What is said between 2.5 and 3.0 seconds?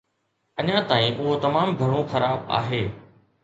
آهي.